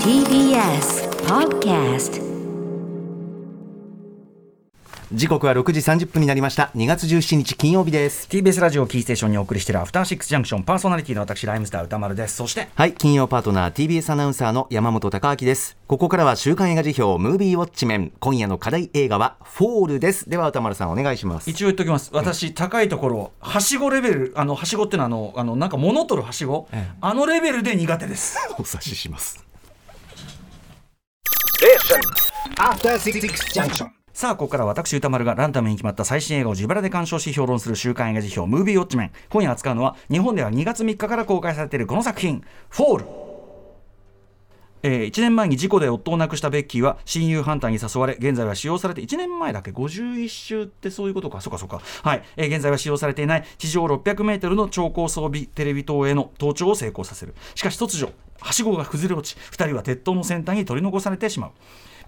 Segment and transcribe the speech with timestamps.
[0.00, 2.16] TBS Podcast
[5.12, 6.72] 時刻は6時30分になりました。
[6.74, 8.26] 2月17日金曜日です。
[8.28, 12.34] TBS ラジオキーステーションにお送りしているアフターシックスジャンクションパーソナリティの私ライムスター宇多丸です。
[12.34, 15.76] そしてはい金曜パートナー TBS アナウンサーの山本匡晃です。
[15.86, 18.12] ここからは週刊映画時評ムービーウォッチメン。
[18.18, 20.28] 今夜の課題映画はフォールです。
[20.28, 21.48] では宇多丸さんお願いします。
[21.48, 22.10] 一応言っておきます。
[22.12, 26.96] 私、高いところはしごレベルあのはしごっていうのはあのあのなんか物取るはしご、ええ。
[27.00, 28.36] あのレベルで苦手です。
[28.58, 29.46] お察しします。
[32.58, 33.20] After Six
[33.54, 33.95] Junction.
[34.16, 39.12] さあここから私歌丸がランダムに決まった最新映画を自腹で鑑賞し評論する週刊映画辞表ムービーウォッチメン。
[39.28, 43.04] 今夜扱うのは日本では2月3日から公開されているこの作品「フォール」
[44.84, 51.42] えー1年前に事故で夫を亡くしたベッキーは親友ハンターに誘われ現在は使用されて1年前だっけ？51周ってそういうことか。
[51.42, 51.82] そうかそうか。
[52.02, 57.34] はい、えー現在は使用されていない地上600メートルの超高装備テレビ塔への登頂を成功させる。
[57.54, 61.50] しかし突如はしごが崩れ落ち2人は鉄塔の先端に取り残されてしまう。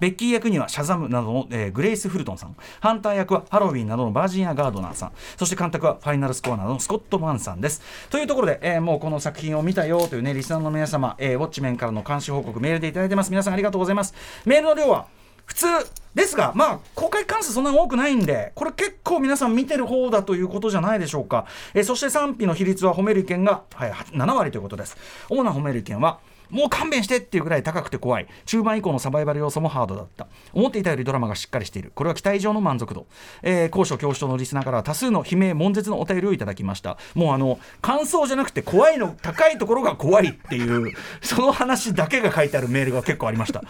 [0.01, 2.57] ベッキー役にはシャザムなどの、えーグレイス・フルトンさん。
[2.81, 5.13] ハンター役はハロウィンなどのバージニア・ガードナーさん。
[5.37, 7.83] そして監督はファイナルスコアなどのスコット・マンさんです。
[8.11, 13.31] というところで、えーもうこの作品を見たよというねリスナーの皆様、えーウォッチメンからの監視報告メールでいただいてます。
[13.31, 14.15] 皆さんありがとうございます。
[14.45, 15.07] メールの量は
[15.49, 15.67] 普通
[16.15, 21.47] ですが、まあ、公開関数そんなに多くないんで、これ結構皆さん見てる方だということじゃないでしょうか。
[21.75, 24.97] えそして賛否の比率は褒める意見が、はい、7割ということです。
[25.31, 26.19] 主な褒める意見は、
[26.51, 28.27] もう勘弁してっていうぐらい高くて怖い。
[28.47, 30.27] 中盤以降のサバイバル要素もハードだった。
[30.53, 31.93] 思っていたよりドラマがしっかりしている。
[31.95, 33.07] これは期待以上の満足度、
[33.43, 36.97] えー高所恐怖症のリスナーから多数の悲鳴悶絶のお便りをいただきました。
[37.15, 43.63] もうあの感想じゃなくて怖いの高いところが怖いっていう その話だけが書いてあるメールが結構ありました。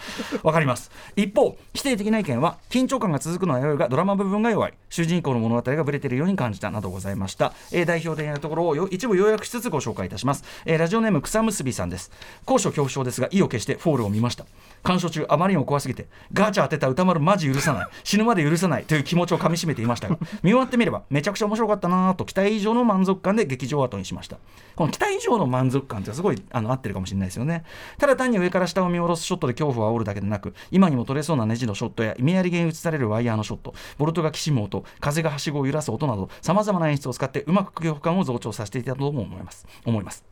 [0.43, 0.91] わかります。
[1.15, 4.73] 一方否定的な意見は緊張感が続くのは良いがドラマ部分が弱い。
[4.89, 12.11] 主人公の物語がブレているように感じたなどございました、えー代表的なところを一部要約しつつご紹介いたします、えーラジオネーム草むすびさんです。
[12.45, 14.45] 高所恐怖症ですが意を決してフォールを見ました。
[14.83, 24.37] 鑑賞中あまりにも怖すぎてガチャ当てた歌丸マジ許さない死ぬまで許さないという気持ちをかみしめていましたが 見終わってみればめちゃくちゃ面白かったなぁと期待以上の満足感で劇場を後にしました。
[24.75, 27.63] この期待以上の満足感ってすごいあの合ってるかもしれないですよね。
[27.97, 39.65] ただ単に上から下を見下ろすショットで恐怖を煽るだけでなく今にも取れそうなネジのショットや意味ありげに映されるワイヤーのショットボルトがきしむ音風がはしごを揺らす音などさまざまな演出を使ってうまく恐怖感を増長させていたとも思います。
[39.85, 40.28] 思います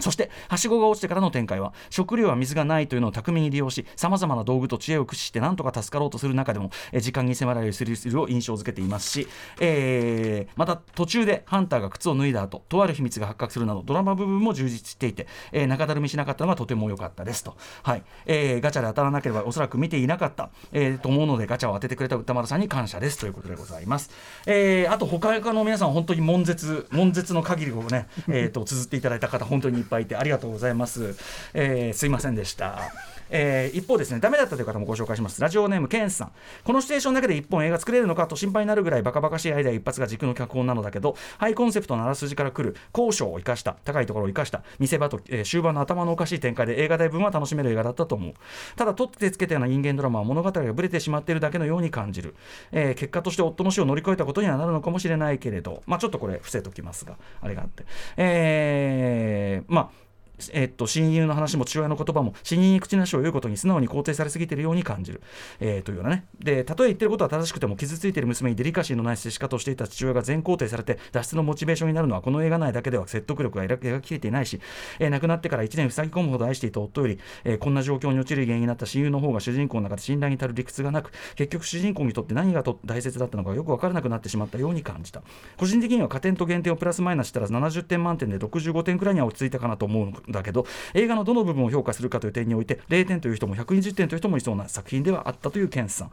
[0.00, 9.28] そして、はしごが落ちてからの展開は、食料は水がないというのを巧みに利用し、さまざまな道具と知恵を駆使して、なんとか助かろうとする中でも、え時間に迫られるスリルを印象づけていますし、
[9.60, 17.56] えーまた途中でハンターが靴を脱いだ後、とある秘密が発覚するなど、ドラマ部分も充実していて、えー中だるみしなかったのがとても良かったですと。
[17.82, 18.02] はい。
[18.26, 24.10] えーガチャで当たらなければおそらく見ていなかった、えーと思うので、ガチャを当ててくれた歌丸さんに感謝ですということでございます。
[24.46, 31.14] えーあと、他の皆さん、本当に悶絶、悶絶の限りをね、えーと、綴っていただいた方、本当にいっぱいいて、ありがとうございます。
[31.52, 33.13] えーすいませんでした。
[33.30, 35.40] えー一方ですね、ダメだったという方もご紹介します。
[35.40, 36.32] ラジオネーム、ケンスさん。
[36.64, 48.34] このシチュエーションだけで一本映画作れるのかと心配になるぐらいバカバカしいアイデア一発が軸の脚本なのだけど、ハイコンセプトのあらすじから来る高所を生かした、高いところを生かした、見せ場と、えー終盤の頭のおかしい展開で映画大分は楽しめる映画だったと思う。
[48.76, 52.34] ただ、取ってつけたような人間ドラマは物語がブレてしまっているだけのように感じる。
[52.72, 57.84] えー結果として夫の死を乗り越えたことにはなるのかもしれないけれど、まあちょっとこれ伏せときますが、あれがあって。
[58.16, 60.03] えーまあ
[60.52, 65.22] えっと、親友の話も父親の言葉も死人に口なしを言うことに素直に肯定されすぎているように感じる、
[65.60, 66.26] えーというようなね。
[66.38, 74.60] でたとえ言ってることは正しくても傷ついている娘にデリカシーのない接し方をしていた父親が全肯定されて脱出のモチベーションになるのはこの映画内だけでは説得力が描ききれていないし、
[74.98, 85.22] えー亡くなってから1年塞ぎ込むほど愛していた夫より、えーこんな状況に陥る原因になった親友の方が主人公の中で信頼に足る理屈がなく結局主人公にとって何がと大切だったのかよく分からなくなってしまったように感じた。
[85.56, 96.10] 個人的には加点と減点をプラスマイナスしたら70点満点で65点くらいには落ち着いたかなと思うだけど映画のどの部分を評価するかという点において0点という人も120点という人もいそうな作品ではあったというケンさん。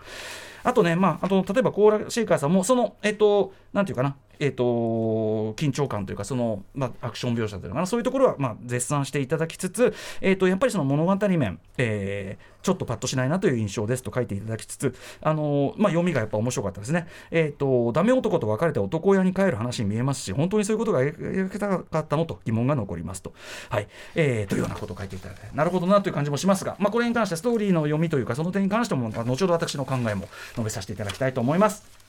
[0.64, 4.64] あとね、まあ、あと例えばコーラシェイカーさんもそのえっとなんていうかなえっと
[5.54, 17.08] 緊張感というかその、まあ、アクション描写というのかなそういうところは、まあ、絶賛していただきつつ、えっとやっぱりその物語面、えーちょっとパッとしないなという印象ですと書いていただきつつ、あのまあ、読みがやっぱ面白かったですね。
[17.32, 23.34] えっ、と、ダメ男と別れて男親に帰る話に見えますし、本当にそういうことが描けたかったのと疑問が残りますと。
[23.70, 23.88] はい。
[24.16, 32.01] えーというようなことを書いていただいて、なるほどなという感じもしますが、まあ、これに関してストーリーの読みというか、その点に関しても、後ほど私の考えも述べさせていただきたいと思います。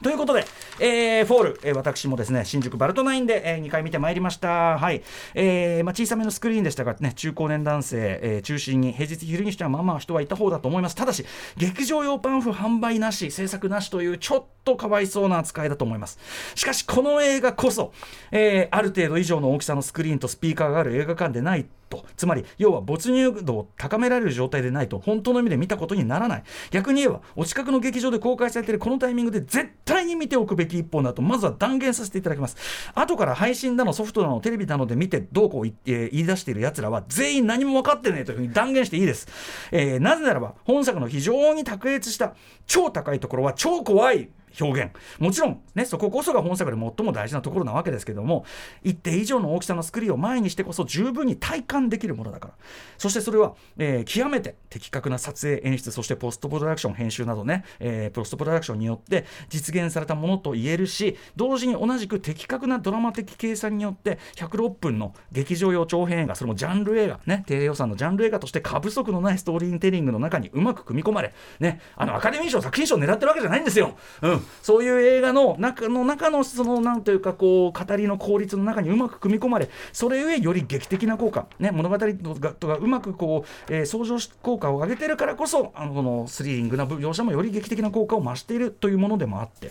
[0.00, 0.44] ということで、
[0.78, 4.78] えーフォール、えー私もですね、新宿バルトナインで、え2回見てまいりました。
[4.78, 5.02] はい。
[5.34, 10.94] えーまあ、小さめのスクリーンでしたが、ね、中高年男性、えー中心に、平日昼にしてはまあまあ人はいた方だと思います。
[10.94, 11.24] ただし、
[11.56, 16.20] 劇場用パンフ販売なし、制作なしという、ちょっとかわいそうな扱いだと思います。
[16.54, 17.92] しかし、この映画こそ、
[18.30, 22.04] えーある程度以上の大きさのスクリーンとスピーカーがある映画館でないと。
[22.16, 26.42] つまり要は没入度を高められる状態でないと本当の意味で見たことにならない。
[26.70, 32.56] 逆に言えばお近くの劇場で公開されているこのタイミングで絶対に見ておくべき一本だとまずは断言させていただきます。
[32.94, 39.26] 後から配信だのソフトだのテレビなので見てどうこう言,、えー、言い出している奴らは全員何も分かってねえというふうに断言していいです、
[39.72, 42.34] えー、なぜならば本作の非常に卓越した
[42.66, 44.92] 超高いところは超怖い表現。
[45.18, 48.44] もちろんねそここそが本作で最も大事なところなわけですけども
[48.82, 52.54] 一定以上の大きさのスクリーンを前にしてこそ十分に体感できるものだから。
[52.96, 89.70] そしてそれは、えー、極めて的確な撮影演出そしてポストプロダクション編集などね、えー、ポストプロダクションによって実現されたものと言えるし同時に同じく的確なドラマ的計算によって106分の劇場用長編映画それもジャンル映画ね低予算のジャンル映画として過不足のないストーリーテリングの中にうまく組み込まれねあのアカデミー賞作品賞を狙ってるわけじゃないんですよ、うん、そういう映画の中の中のそのなんというかこう語りの効率の中にうまく組み込まれそれゆえより劇的な効果、ね、物語とかうまくこう、えー、相乗効果を上げてるからこそあのこのスリリングな描写もより劇的な効果を増しているというものでもあって。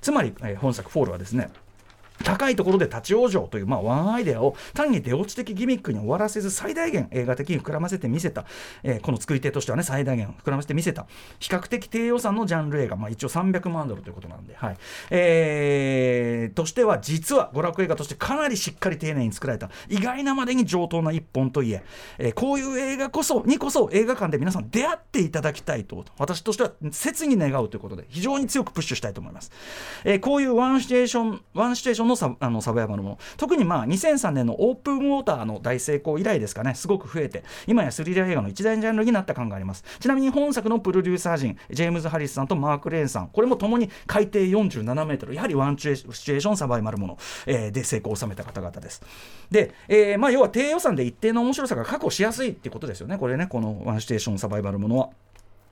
[0.00, 1.50] つまり、えー、本作「フォール」はですね
[2.28, 8.44] 高いところで立ち往生という、まあ、ワンアイデアを単に出落ち的ギミックに終わらせず最大限映画的に膨らませてみせた、
[8.82, 11.06] えー、この作り手としてはね最大限膨らませてみせた。
[11.40, 14.76] 比較的低予算のジャンル映画、まあ、一応300万ドルということなんで、はい。
[15.10, 19.70] えー、としては実は娯楽映画としてかなりしっかり丁寧に作られた。
[19.88, 21.82] 意外なまでに上等な一本といえ。
[22.18, 29.50] えー、こういう映画こそにこそ映画館で皆さん出会っていただきたいと私としては切に願うということで非常に強くプッシュしたいと思います、
[30.04, 33.18] えー、こういうワンシチュエーションワンシチュエーションのサあのサバイバルも。
[33.36, 36.74] 特にまあ2003年のオープンウォーターの大成功以来ですかね。
[36.74, 39.84] すごく増えて今やスリラー映画の一大ジャンルになった感があります。
[40.00, 43.28] ちなみに本作のプロデューサー陣ジェームズ・ハリスさんとマーク・レーンさん。
[43.28, 45.34] これもともに海底47メートル。
[45.34, 49.02] やはりワンシチュエーションサバイバルもの、えー、で成功を収めた方々です。
[49.50, 53.18] で、えー、まあ要は低予算で一定の面白さが確保しやすいっていうことですよね。
[53.18, 55.10] これねこのワンシチュエーションサバイバルものは。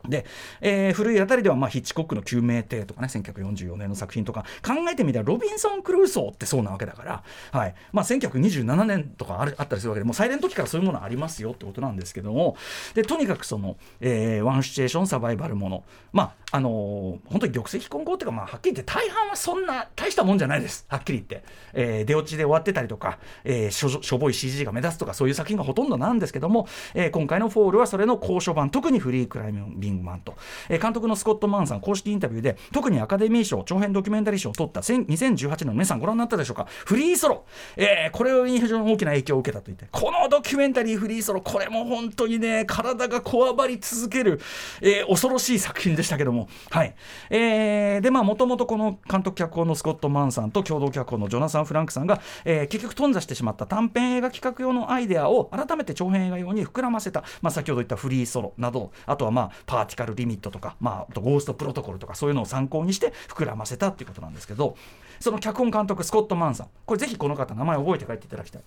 [0.08, 0.26] で、
[0.60, 7.22] えー、古いあたりでは、まあ、ヒッチコックの救命艇とかね、1944年の作品とか、考えてみたら、ロビンソン・クルーソーってそうなわけだから、
[7.52, 7.74] はい。
[7.92, 12.56] まあ、1927年とかあるあったりするわけで、もうサイレント期からそういうものありますよってことなんですけども、
[12.94, 20.86] で、とにかくその、えー、ワンシチュエーションサバイバルもの、まあ、あのー、本当に玉石混合っていうか、まあ、はっきり言って大半はそんな大したもんじゃないです。
[20.88, 21.44] はっきり言って。
[21.72, 30.34] えー、出落ちで終わってたりとか、えー、しょしょぼい CG が目立つとか、そういう作品がほとんどなんですけども、えー、今回のフォールはそれの高所版、特にフリークライミングマンと、
[30.69, 36.66] えー、監督のスコット・マンさん公式インタビューで特にアカデミー賞長編ドキュメンタリー賞を取った2018年の皆さんご覧になったでしょうか？
[36.69, 37.44] フリーソロ、
[37.76, 39.87] えー、これに非常に大きな影響を受けたと言って。
[39.90, 44.40] このドキュメンタリーフリーソロこれも本当にね体がこわばり続ける、
[44.81, 46.49] えー、恐ろしい作品でしたけども。
[46.70, 46.94] はい。
[47.31, 64.75] えー、でまあもともとこの監督脚本のスコット・マンさんと共同脚本のジョナサン・フランクさんが、えー、結局頓挫してしまった短編映画企画用のアイデアを改めて長編映画用に膨らませた、まあ、先ほど言ったフリーソロなどあとはまあパーティカルリミットとか、まあ、あとゴーストプロトコルとかそういうのを参考にして膨らませたっていうことなんですけど
[65.20, 68.62] その脚本監督スコット・マンさんこれぜひこの方名前覚えて帰っていただきたい。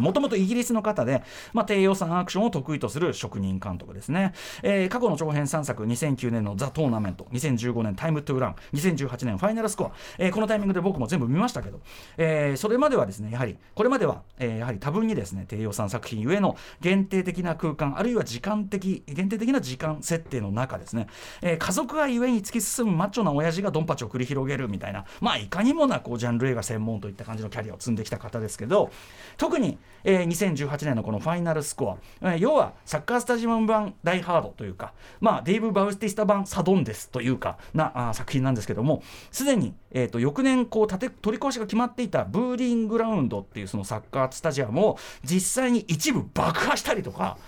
[0.00, 4.32] もともとイギリスの方で、まあ、低予算アクションを得意とする職人監督ですね、
[4.62, 11.80] えー、過去の長編3作2009年の「ザ・トーナメント」2015年「タイム・トゥ・ラン」2018年「ファイナル・スコア」えー、このタイミングで僕も全部見ましたけど、
[12.16, 21.08] えー、それまではですねやはりこれまでは、えー、やはり多分にですね低予算作品ゆえの限定的な空間あるいは時間的限定的な時間設定の中ですね、
[21.40, 28.90] えー、家族愛ゆえに突き進むマッチョな親父がドンパチを繰り広げるみたいなまあいかにもなこうジャンル映画専門といった感じのキャリアを積んできた方ですけど
[29.36, 29.71] 特に
[30.04, 47.38] えー、2018年のこのファイナルスコア、えー、要はサッカースタジアム版ダイハードというか、まあ、デイブ・バウスティスタ版サドンデスというかなあ作品なんですけどもすでに、えーと、翌年こう建て取り壊しが決まっていたブーリングラウンドっていうそのサッカースタジアムを実際に一部爆破したりとか。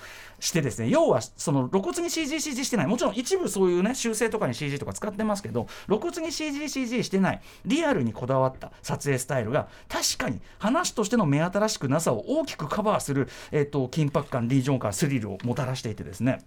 [0.44, 2.86] してですね要はその露骨に CGCG してない。
[2.86, 7.40] もちろん一部そういうね修正とかに CG とか使ってますけど露骨に CGCG してない。
[7.64, 16.42] リアルにこだわった撮影スタイルが確かに話としての目新しくなさを大きくカバーする、えーと、緊迫感リージョン感スリルをもたらしていてですね。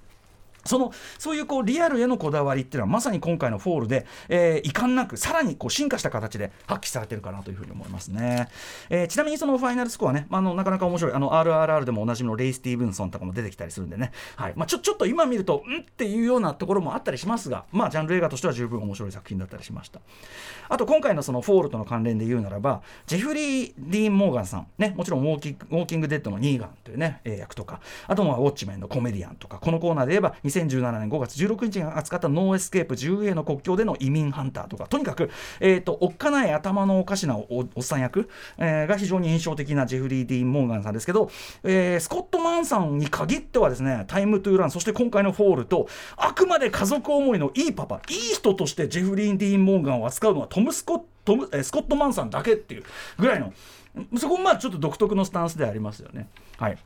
[0.67, 8.50] そのそういうこうリアルへのこだわりっていうのはまさに今回のフォールで、えー、遺憾なくさらにこう進化した形で発揮されてるかなというふうに思いますね、
[8.89, 11.13] えー、ちなみにそのファイナルスコアね、まあ、のなかなか面白い。
[11.13, 14.53] あの RRR でもおなじみのレイ・スティーブンソンとかも出てきたりするんでね、はい。
[14.55, 20.00] まあ、ちょちょっと今見るとんっていうようなところもあったりしますが、まあ、ジャンル映画としては十分面白い作品だったりしました。
[20.69, 24.93] あと今回のそのフォールとの関連で言うならばジェフリー・ディーン・モーガンさんね。
[24.97, 27.81] もちろんウォーキングウォーキングデッドのニーガンというね、えー、役とか。
[28.07, 29.59] あとはウォッチメンのコメディアンとか。
[29.59, 41.29] このコーナーで言えば2 2017年5月16日に扱ったノーエスケープ 10A の国境での移民ハンターとかとにかく、えーと、おっかない頭のおかしなおっさん役、えー、が非常に印象的なジェフリー・ディーン・モーガンさんですけど、
[41.63, 52.83] えー、スコット・マンさんに限ってはですねタイム・トゥ・ランそして今回のフォールとあくまで家族思いのいいパパいい人としてジェフリー・ディーン・モーガンを扱うのはトム・スコットム、スコット・マンさんだけっていう
[53.17, 53.53] ぐらいの
[54.17, 56.27] そこもまあちょっと独特のスタンスでありますよね。
[56.57, 56.77] はい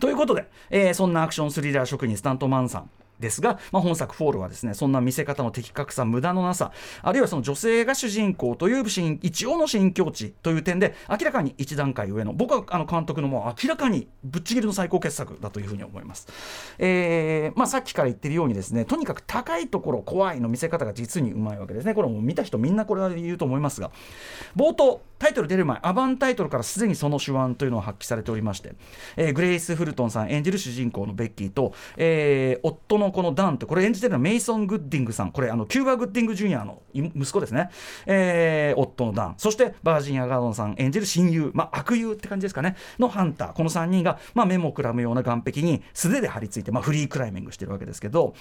[0.00, 2.90] ということで、えー、そんなアクションスリラー職人スタントマンさん
[3.22, 6.72] ですが、まあ、本作「フォール」はですねそんな見せ方の的確さ無駄のなさ
[7.02, 8.84] あるいはその女性が主人公という
[9.22, 16.26] 一応の新境地という点で明らかに一段階上の僕はあの監督のもう明らかにぶっちぎりの最高傑作だというふうに思います、
[16.78, 21.94] えーまあ、さっきから言ってるようにですねとにかく高いところ怖いの見せ方が実にうまいわけですね。
[21.94, 23.92] これも見た人みんなこれは言うと思いますが
[24.56, 28.74] 冒頭タイトル出る前アバンタイトルからすでにその手腕というのは発揮されておりまして、
[29.16, 35.30] えー、グレイス・フルトンさん演じる主人公のベッキーと、えー、夫のこのダンってこれ演じてるのはメイソン・グッディングさん。
[35.30, 37.70] これあのキューバ・グッディング・ジュニアの息子ですね、
[38.06, 39.34] えー、夫のダン。
[39.38, 42.74] そしてバージン・アガードンさん演じる親友、まあ、悪友って感じですかね。
[42.98, 43.52] のハンター。
[43.52, 48.34] この3人が、まあ、目もくらむような岸壁に素手で張り付いて、まあ、フリークライミングしてるわけですけど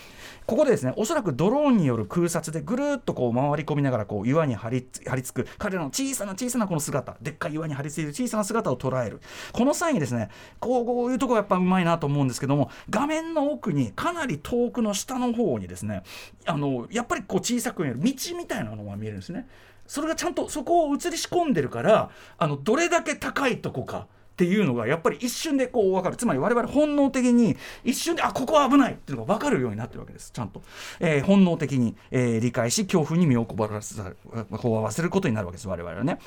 [0.47, 9.19] ここでですねおそらくドローンによる空撮でぐるっとこう回り込みながらこう岩に張り張り付く彼らの小さな小さなこの姿でっかい岩に張り付いてる小さな姿を捉える。
[9.51, 10.29] この際にですね
[10.61, 16.03] こういうとこがやっぱうまいなと思うんですけども画面の奥にかなり遠くの下の方にですね
[16.45, 19.49] あのやっぱりこう小さく見える道みたいなのが見えるんですね。
[19.85, 24.07] それがちゃんとそこを映り込んでるからあのどれだけ高いとこか
[24.41, 26.17] っていうのがやっぱり一瞬でこう分かる。
[26.17, 30.31] つまり我々本能的に一瞬であここは危ないっていうのが分かるようになってるわけです。
[30.31, 30.63] ちゃんと、
[30.99, 34.01] えー、本能的に、えー、理解し恐怖に身をこばらせ
[34.49, 36.17] こわせることになるわけです我々はね。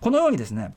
[0.00, 0.74] このようにですね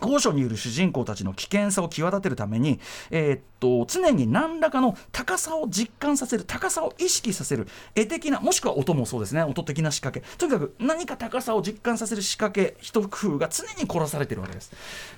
[0.00, 2.80] 高所にいる主人公たちの危険さを際立てるために、
[3.10, 9.42] えー、っと常に何らかの高さを実感させる高さを意識させる絵的なもしくは音もそうですね。
[9.42, 10.36] 音的な仕掛け。
[10.36, 14.70] とにかく何か高さを実感させる仕掛け一工夫が常に殺されているわけです。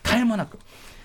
[0.04, 0.58] 絶え間なく。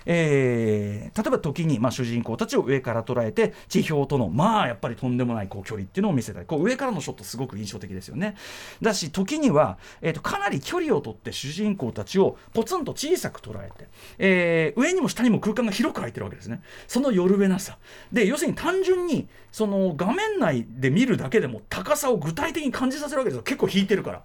[0.06, 8.36] えー、例えば時に、まあ、主人公たちを上から捉えて地表とのまあやっぱりとんでもないこう距離っていうのを見せたりこう上からのショットすごく印象的ですよね。
[8.82, 16.62] だし時には、えーと、かなり距離をとって主人公たちをポツンと小さく捉えて、えー、上にも下にも空間が広く空いてるわけですね。
[16.88, 17.78] そのよるべなさ。
[18.12, 23.44] で要するに単純にその画面内で見るだけでも高さを具体的に感じさせるわけですよ。
[23.44, 24.24] 結構引いてるから。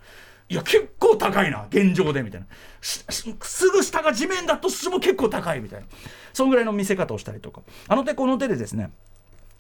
[0.51, 2.47] いや結構高いな現状でみたいな。
[2.83, 5.87] すぐ下が地面だとしても結構高いみたいな。
[6.33, 7.63] そんぐらいの見せ方をしたりとか。
[7.87, 8.91] あの手この手でですね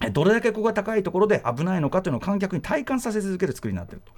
[0.08, 4.12] どれだけここが高いところで危ないのかというのを観客に体感させ続ける作りになっていると。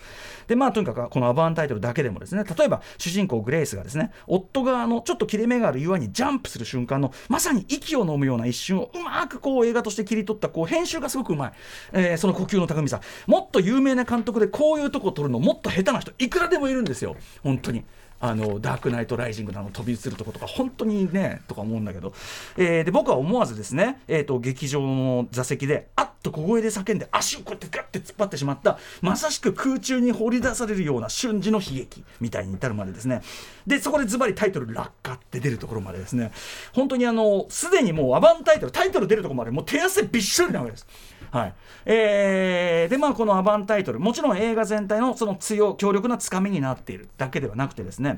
[0.47, 11.53] で、まあ、とにかくこのアバンタイトルだけでもですね、例えば主人公グレイスがですね、夫側のちょっと切れ目がある岩にジャンプする瞬間のまさに息を飲むような一瞬をうまくこう映画として切り取ったこう編集がすごくうまい、
[11.93, 17.85] えー、その呼吸の高みさ、もっと有名な監督でこういうとこを撮るのもっと下手な人いくらでもいるんですよ、本当に。
[18.23, 22.15] あのダークナイトライジングなの飛び移るとことか本当にねとか思うんだけど、
[22.57, 33.23] えー、で僕は思わずですね、えーと、劇場の座席であっと小声で叫んで足をこうやってガッて突っ張ってしまったまさしく空中に放り出されるような瞬時の悲劇みたいに至るまでですね。
[33.67, 36.31] でそこでズバリタイトル「落下」って出るところまでですね。
[36.73, 40.87] 本当にあのすでにもうアバンタイトルタイトル出るところまでもう手汗びっしょりなわけです。
[41.33, 41.55] はい。
[41.87, 48.12] えー、でまあこのアバンタイトルもちろん映画全体のその強強力なつかみになっているだけではなくてですね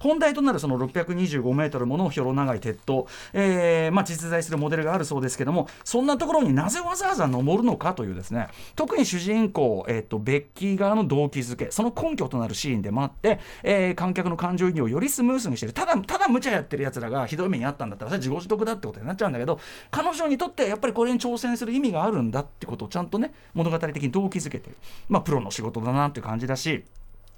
[0.00, 8.48] 本題となるその625メートルものひょろ長い鉄塔、えーまあ、実在するモデルがあるそうですけどもそんなところになぜわざわざ登るのかというですね。
[8.76, 15.72] 特に主人公、えーと、ベッキー側の動機づけその根拠となるシーンでもあって、えー、観客の感情移入をよりスムースにしてる。
[15.72, 24.76] ただただ無茶やってるやつらがひどい目にあったんだったらそれ自業自得だってことになっちゃうんだけど彼女にとってやっぱりこれに挑戦する意味があるんだってことをちゃんとね物語的に動機づけてる。
[25.08, 26.84] まあプロの仕事だなっていう感じだし。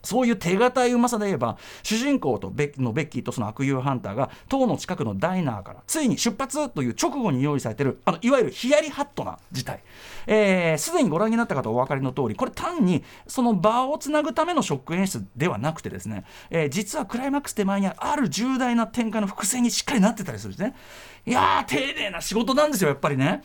[0.03, 9.81] そういう手堅いうまさで言えば主人公とベのベッキーとその悪友ハンターが塔の近くのダイナーからついに出発という直後に用意されているあのいわゆるヒヤリハットな事態。
[9.81, 20.75] すで、えー、にご覧になった方お分かりの通りこれ単にその場をつなぐためのショック演出ではなくてですね、えー、実はクライマックス手前にある重大な展開の伏線にしっかりなってたりするんですね。
[21.27, 23.43] いやー丁寧な仕事なんですよやっぱりね。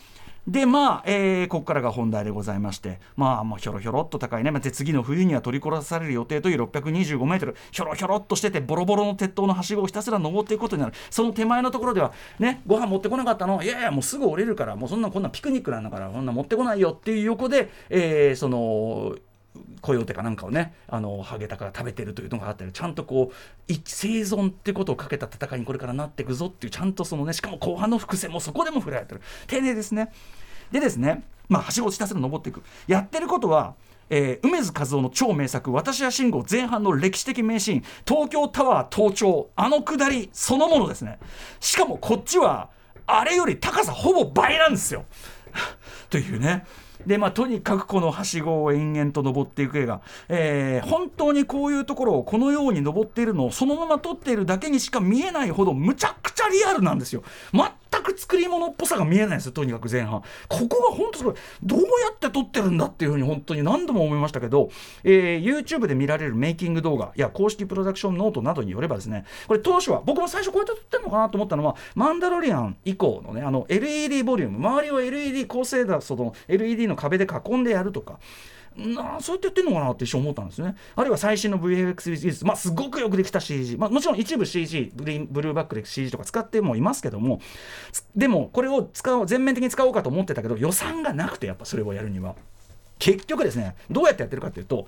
[0.47, 7.55] でまあ、えー、ここからが本題でございましてまあもうひょろひょろっと高いね、まあ、で次の冬には取り殺される予定という625メートル。
[7.71, 10.93] ひょろひょろっとしててボロボロの鉄塔のはしごをひたすら登っていくことになる。
[11.09, 13.63] その手前のところではねご飯持ってこなかったの。
[13.63, 19.15] いやいやもうすぐ降りるからもうそんなこんなピクニックなんだからこんな持ってこないよっていう横で、えー、その
[19.85, 29.21] コヨーテかなんかをねあのハゲタから食べてるというのがあったりちゃんとこう生存ってことをかけた戦いにこれからなっていくぞっていうちゃんとそのねしかも後半の伏線もそこでも振られてる。
[29.45, 30.11] 丁寧ですね。
[30.71, 32.63] でですねまあはしごをひたすら登っていく。
[32.87, 33.75] やってることは
[34.09, 41.19] えー梅津和夫の超名作「私は慎吾」前半の歴史的名シーン東京タワー登頂あの下りそのものですね。
[41.59, 42.69] しかもこっちは
[43.05, 45.05] あれより高さほぼ倍なんですよ。
[46.09, 46.65] というね。
[47.05, 57.23] でまあ、とにかくこのはしごを延々と登っていく絵が、えー本当にこういうところをこのように登っているのをそのまま撮っているだけにしか見えないほどむちゃくちゃリアルなんですよ。
[57.53, 57.63] 全
[58.01, 60.21] く作り物っぽさが見えないんですよとにかく前半。
[60.47, 64.69] ここが本当すごいどうやって撮ってるんだっていうふうに本当に何度も思いましたけど、
[65.03, 78.19] えー YouTube で見られるメイキング動画や公式プロダクションノートなどによればですねこれ当初は僕も最初こうやって撮ってるのかなと思ったのはマンダロリアン以降のねあの LED ボリューム周りを LED 高精度その LED の壁で囲んでやるとか
[78.77, 80.75] なあそうやってやってんのかなって一瞬思ったんですね。
[80.95, 87.39] あるいは最新の VFX 技術、まあ、すごくよくできた CG、まあ、もちろん一部 CG ブリブルーバックで CG とか使ってもいますけども
[88.15, 92.35] でもこれを使う全面的に使おうかと思ってたけど予算がなくてやっぱそれをやるには。
[92.97, 94.87] 結局ですねどうやってやってるかっていうと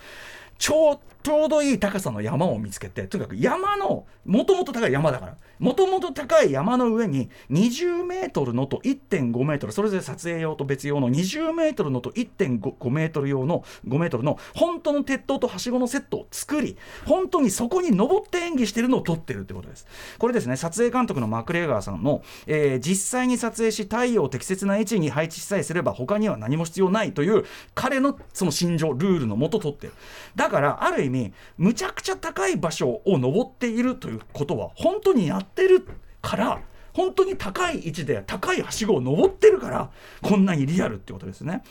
[0.58, 19.88] ちょちょうどいい高さの山を見つけてとにかく山のもともと高い山だからもともと高い山の上に20メートルのと1.5メートルそれぞれ撮影用と別用の20メートルのと1.5メートル用の5メートルの本当の鉄塔とはしごのセットを作り本当にそこに登って演技してるのを撮ってるってことです。
[20.18, 27.44] これですね撮影監督のマクレーガーさんの、えー実際に撮影し太陽を適切な位置に配置さえすれば他には何も必要ないという
[27.76, 29.94] 彼のその心情ルールのもと撮ってる。
[30.36, 35.88] だからある意味むちゃくちゃ高い場所を登っているということは本当にやっててる
[36.22, 36.62] から
[36.94, 41.64] 本当に高い位置で高いはしごを登ってるからこんなにリアルってことですね。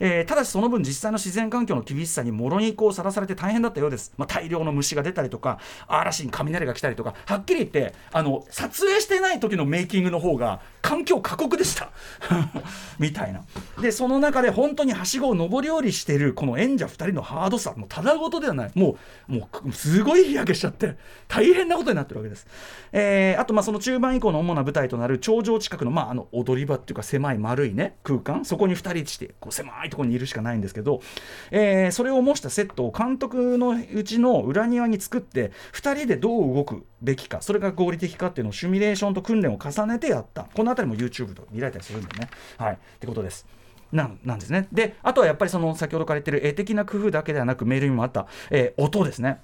[0.00, 11.90] えーただしその分実際の自然環境の厳しさにもろにこうさらされて大変だったようです、まあ、大量の虫が出たりとか嵐に雷が来たりとかはっきり言ってあの撮影してない時のメイキングの方が環境過酷でした。
[13.00, 13.42] みたいな。
[13.80, 18.70] でその中で本当にはしごを上り下りしてるこの演者2人のハードさもうただごとではない。
[18.74, 18.98] も
[19.30, 22.46] うもうすごい日焼けしちゃって大変なことになってるわけです、
[22.92, 28.44] えーあとまあその中盤以降の主な舞台となる頂上近くの,、まあ、あの踊り場っていうか狭い丸いね空間。
[28.44, 31.00] そこに2人してこう狭いところにいるしかないんですけど、
[31.50, 40.44] えーそれを模したセットを監督のうちの裏庭に作って2人でどう動くべきかそれが合理的かっていうのをシミュレーションと訓練を重ねてやった。
[40.54, 42.28] この辺りも YouTube と見られたりするんでね。
[42.58, 42.74] はい。
[42.74, 43.46] ってことです。
[43.92, 44.66] なんなんですね。
[44.72, 49.40] であとはやっぱりその先ほどから言ってる絵的な工夫だけではなくメールにもあった、えー音ですね。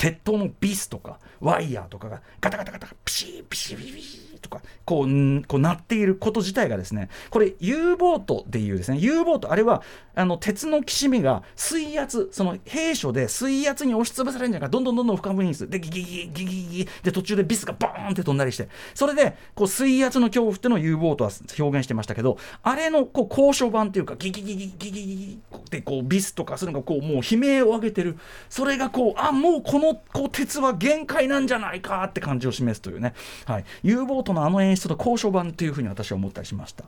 [0.00, 3.94] 鉄塔のビスとかワイヤーとかがガタガタガタピシーピシーピシー
[4.30, 9.82] ピーとかこうこう鳴っていること自体がですねこれ U ボートっていうですね U ボートあれは
[10.14, 15.70] あの鉄のきしみが水圧その兵所で水圧に押しつぶされるんじゃないかどんどんどんどん深めにする。
[15.70, 28.16] でギギギギギギギで途中でビスがボーンって飛んだりしてそれでこう水圧の恐怖っていうのを U ボートは表現してましたけどあれのこう交渉版っていうかギギギギギギギギってこうビスとかそういうのがこうもう悲鳴を上げてる。
[28.48, 33.14] それがこうあもうこのこう鉄は限界なんじゃないかって感じを示すというね、
[33.46, 36.84] はい、U ボートのあの演出と交渉版っていうふうに私は思ったりしました。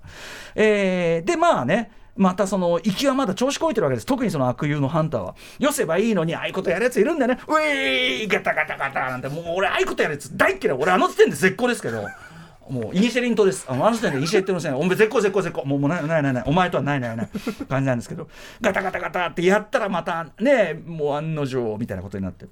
[0.54, 4.06] えーでまあねまたその行きはまだ調子こいてるわけです。
[4.06, 5.34] 特にその悪友のハンターは。
[5.58, 7.40] よせばいいのにああいうことやるやついるんだよね。
[7.48, 9.28] ウェーイガタガタガタなんて。
[9.28, 12.06] もう俺ああいうことやるやつ大っ嫌い俺あの時点で絶好ですけど。
[12.68, 13.64] もうイニシェリントです。
[13.66, 15.64] あの時点でイニシェリントのせいお前絶好絶好絶好。
[15.64, 16.44] もうもうないないないない。
[16.46, 17.28] お前とはないないない。
[17.68, 18.28] 感じなんですけど。
[18.60, 22.46] ガタガタガタってやったらまたねもう案の定みたいなことになって。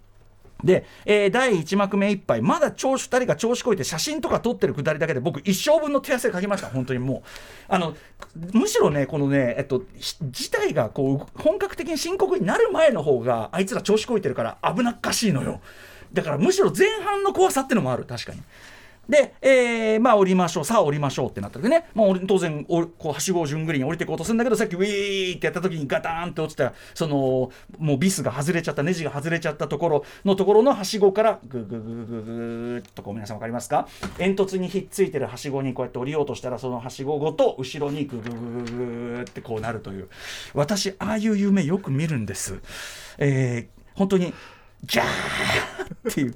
[0.64, 7.22] で、えー第1幕目いっぱいまだ調子2人が調子こいて写真とか撮ってるくだりだけで僕一生分の手汗かきました本当にもう
[7.68, 7.94] あの
[8.52, 9.82] むしろねこのねえっと
[10.22, 15.60] 事態がこう本格的に深刻になる前の方があいつら調子こいてるから危なっかしいのよ
[16.12, 18.40] だからむしろ前半の怖さってのもある確かに。
[19.08, 40.08] で、えーまあ降りましょうさあ降りましょうってなった時ね、まあ、当然おこうはしごを順繰りに降りていこうとするんだけどさっきウィーってやった時にガタンって落ちたらそのもうビスが外れちゃったネジが外れちゃったところのところのはしごからグググググっとこう皆さん分かりますか煙突にひっついてるはしごにこうやって降りようとしたらそのはしごごと後ろにグググググってこうなるという
[40.54, 42.60] 私ああいう夢よく見るんです。
[43.18, 44.32] えー本当に
[44.84, 46.34] ギャーっていう。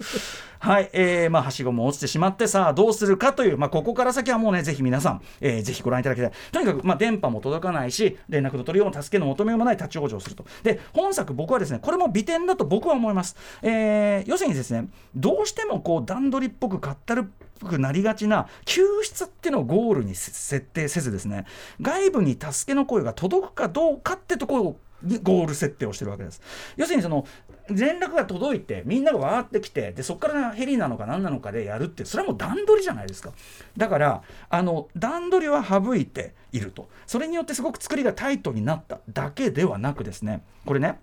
[0.65, 6.33] はい、えー、まあ、はしごも落ちてしまって、さあ、どうするかという、まあ、ここから先はもうね、ぜひ皆さん、えーぜひご覧いただきたい。
[6.53, 10.47] とにかく、まあ、電波も届かないし、連絡の取りようも助けの求めようもない立ち往生すると。
[10.63, 13.37] で、本作、僕はですね、これも美点だと僕は思います。
[13.61, 21.45] えー要するにですね、どうしてもこう、段取りっぽく、かったるっぽくなりがちな、救出ってのをゴールに設定せずですね、
[21.83, 24.81] 外部に助けの声が届くかどうかってところを
[25.23, 26.41] ゴール設定をしてるわけです。
[26.77, 27.27] 要するにその
[27.71, 33.33] 連絡が届いてみんながわーってきてでそこからヘリなのか何なのかでやるってそれはもう段取りじゃないですか。
[33.77, 36.89] だからあの段取りは省いていると。
[37.07, 40.43] それによってすごく作りがタイトになっただけではなくですね。
[40.67, 40.99] これね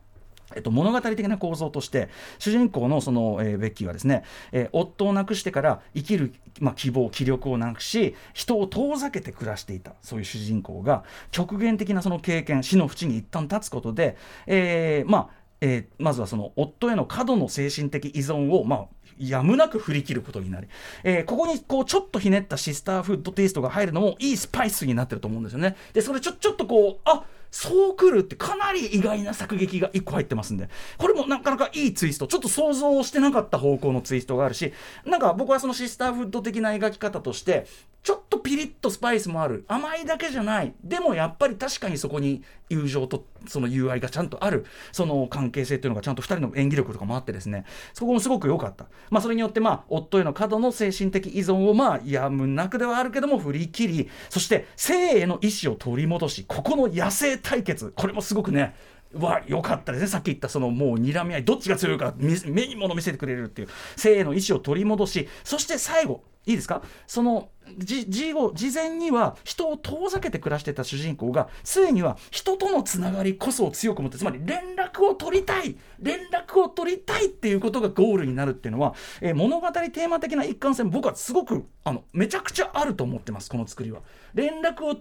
[0.55, 2.09] えっと、物語的な構造として
[2.39, 18.85] 主人公のその、えー、ベッキーはですね、えー、夫を亡くしてから生きる、まあ、希望気力をなくし人を遠ざけて暮らしていたそういう主人公が極限的なその経験死の淵に一旦立つことで、えー、まあえー、まずはその夫への過度の精神的依存を、まあ、
[19.19, 20.67] やむなく振り切ることになり、
[21.03, 25.75] えー、ここにこうちょっとひねったシスターフードテイストが入るのもいいスパイスになってると思うんですよね。
[25.93, 30.69] でそれちょちょっとこうあっそうくるってかなり意外な作劇が1個入ってますんで。
[30.97, 32.27] これもなかなかいいツイスト。
[32.27, 34.73] ちょっと想像してなかった方向のツイストがあるし
[35.05, 37.67] なんか僕はそのシスターフッド的な描き方として
[38.03, 39.63] ちょっとピリッとスパイスもある。
[39.67, 40.73] 甘いだけじゃない。
[40.83, 44.65] でもやっぱり確かにそこに友情とその友愛がちゃんとある。
[44.91, 47.63] その関係性というのがちゃんと2人の演技力とかもあってですね。
[47.93, 54.09] そこもすごく良かった、まあ、それによってまあ夫への過度の精神的依存をまあやむなくではあるけども振り切り。
[54.31, 57.93] そして生への意思を取り戻しここの野生対決。
[57.95, 58.75] これもすごくね
[59.13, 60.07] は良かったですね。
[60.07, 66.81] さっき言ったそのもう睨み合いどっちが強いか目にもの見せてくれるっていう生への意思を取り戻しそして最後いいですか？
[67.07, 84.01] その事後事前には人を遠ざけて暮らしてた主人公がついには人とのつながりこそを強く持ってつまり連絡を取りたい連絡を取りたいっていうことがゴールになるっていうのは、えー、物語テーマ的な一貫性僕はすごくあのめちゃくちゃあると思ってますこの作りは。
[84.33, 84.97] 連絡を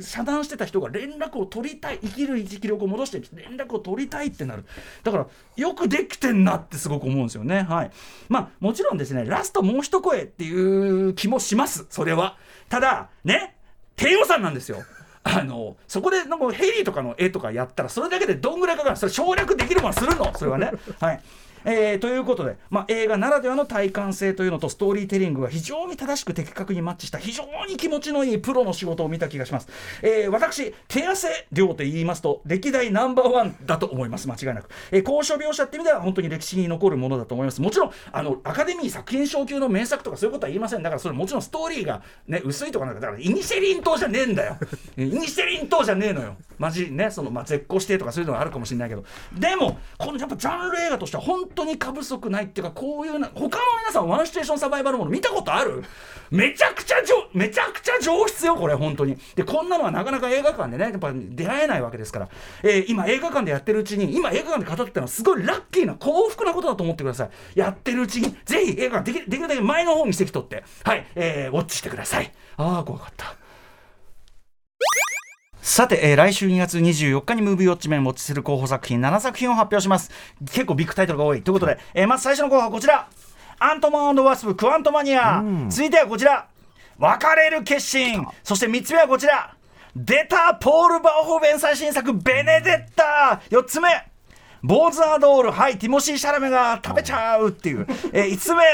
[0.00, 4.64] 遮断してた人が連絡を取りたい生きる生き力を戻して連絡を取りたいってなる。
[5.02, 7.62] だからよくできてんなってすごく思うんですよね。
[7.62, 7.90] はい。
[8.28, 11.86] まあもちろんですねラストもう一声っていう気もします。
[12.04, 12.36] これは。
[12.68, 13.56] ただね
[13.96, 14.84] 低予算なんですよ。
[15.24, 20.30] あのそこでなんかヘリとかの絵とかやったらそれだけでどんぐらいかかるそれ省略できるものするの？
[20.36, 20.70] それはね。
[21.00, 21.22] はい。
[21.64, 29.68] えー、ということで、まあ、映画ならではの体感性というのとストーリーテリングが非常に正しく的確にマッチした非常に気持ちのいいプロの仕事を見た気がします、
[30.02, 34.28] えー、私手汗量と言いますと歴代ナンバーワンだと思います。
[34.28, 37.60] 間違いなく、えー、交渉描写っていう意味では本当に歴史に残るものだと思います。
[37.60, 40.82] もちろんあのアカデミー作品賞級の名作とかそういうことは言いません。
[40.82, 44.56] だからそれもちろんストーリーが、ね、薄いとかなんかだからイニシェリン島じゃねえんだよ。
[44.96, 46.36] イニシェリン島じゃねえのよ。
[46.58, 49.04] マジねその、まあ、絶好してとかそういうのがあるかもしれないけど。
[49.32, 53.48] でもこのやっぱジャンル映画としては本当に過不足ないっていうかこういうな他の
[53.80, 55.84] 皆さんワンシチュエーションサバイバルもの見たことある？
[56.30, 56.96] めちゃくちゃ
[57.32, 59.16] めちゃくちゃ上質よこれ本当に。
[59.34, 62.28] でこんなのはなかなか映画館でねやっぱ出会えないわけですから、
[62.62, 67.30] えー、今映画館でやってるうちに今映画館で語ってたのはすごいラッキーな幸福なことだと思ってください。
[67.54, 72.32] やってるうちにぜひ映画館できるだけ前の方に席取ってはい、えー、ウォッチしてください。
[72.56, 73.36] ああ怖かった。
[75.66, 80.10] さて、えー、来週2月24日にムービーウォッチメンウォッチする候補作品7作品を発表します。
[80.52, 81.42] 結構ビッグタイトルが多い。
[81.42, 83.08] ということで、えー、まず最初の候補はこちら。
[83.58, 86.48] アントマンワスプクワントマニア、続いてはこちら。
[86.98, 88.26] 別れる決心。
[88.42, 89.56] そして3つ目はこちら。
[89.96, 93.88] 出たポール・バーホーベン最新作ベネデッタ4つ目。
[94.62, 98.64] ボーズ・アドールはいティモシー・シャラメが食べちゃうっていう、えー、5つ目。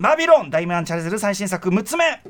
[0.00, 1.68] バビロンダイメアン・チャレゼル最新作。
[1.68, 2.22] 6つ目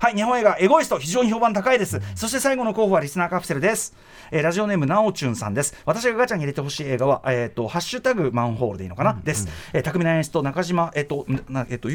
[0.00, 3.96] はい日本映画エゴイスト非常に評判高いです、そして最後の候補はリスナーカプセルです、
[4.30, 5.74] えー、ラジオネームなおちゅんさんです。
[5.86, 11.92] 私がガチャに入れてほしい映画はえっ、ー、とハッシュタグマンホールでいいのかな、うん、です、えー、匠の演出と中島えっ、ー、となえっ、とん？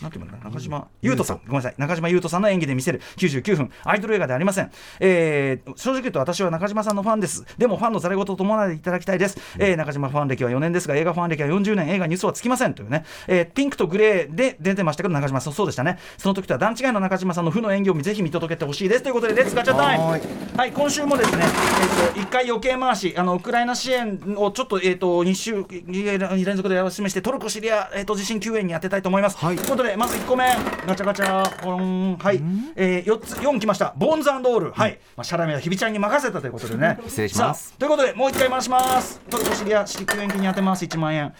[0.00, 0.38] なんていうんだ？
[0.42, 1.40] 中島裕翔さん。
[1.40, 1.74] ごめんなさい。
[1.76, 3.02] 中島裕翔さんの演技で見せる。
[3.18, 3.70] 99分。
[3.84, 7.44] アイドル映画でありません、えー、正直言うと私は中島さんのファンです。
[7.58, 11.90] でもファンのざれ言と伴っていただきたいです、えー、中島ファン歴は4年ですが映画ファン歴は40年。
[11.90, 15.52] 映画に嘘はつきませんというね、えー、ピンクとグレーで出てましたけど中島さん。
[15.52, 15.98] そうでしたね。
[16.16, 19.02] その時とは段違いの中島さんの負の演技をぜひ見届けてほしいです。
[19.02, 30.44] ということで Let's ガチャタイムはい今週もですね、えーと、1回余計回しあのウクライナ支援をちょっと,、えーと、2週2連続で示してトルコシリア、えーと、地震救援に当てたいと思います、はい、ということでまず1個目。
[30.86, 32.16] ガチャガチャポン。
[32.16, 32.42] はい、
[32.76, 33.94] えー、4つ4きました。
[33.96, 36.98] ボーンズオール、はい、まあ、シャラメは日比ちゃんに任せたということでね。
[37.06, 37.72] 失礼します。
[37.74, 39.20] ということでもう1回回します。
[39.30, 40.84] トルコシリア救援金に当てます。
[40.84, 41.32] 1万円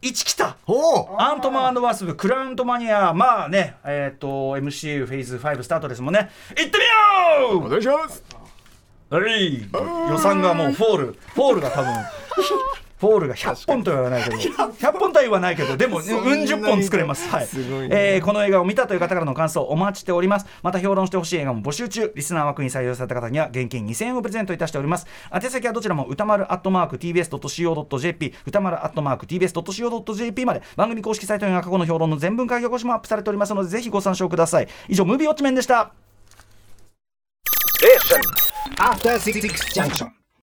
[0.00, 0.56] 1来た。
[1.18, 3.12] アントマンワスプクラウントマニア。
[3.12, 6.30] まあねえっ、ー、と MCU フェーズ5スタートですもんね。
[6.56, 7.66] 行ってみよう！
[7.66, 8.22] お願いします。
[9.10, 9.68] はい。
[10.10, 11.06] 予算がもうフォール。
[11.34, 11.92] フォールが多分
[12.98, 14.36] フォールが100本とは言わないけど。
[14.36, 17.46] 100本とは言わないけどでも うん十本作れます、はい。
[17.46, 20.46] すえー、この映画を見たという方からの感想お待ちしております。
[20.62, 22.12] また評論してほしい映画も募集中。
[22.14, 25.06] リスナー枠に採用された方には現金2000円をプレゼントいたしております。
[25.32, 30.62] 宛先はどちらも歌丸アットマーク TBS.CO.JP 歌丸アットマーク TBS.CO.JP まで。
[30.76, 34.68] 番組公式サイトには過去の評論の全文書き起こしもアップされておりますのでぜひご参照ください。
[34.88, 35.92] 以上ムービーウォッチメンでした。
[38.78, 40.17] After 66 junction.